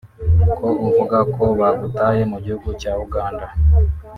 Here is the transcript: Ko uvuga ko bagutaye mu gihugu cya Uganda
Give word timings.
Ko 0.57 0.67
uvuga 0.87 1.17
ko 1.33 1.43
bagutaye 1.59 2.21
mu 2.31 2.37
gihugu 2.45 2.69
cya 2.81 2.91
Uganda 3.05 3.47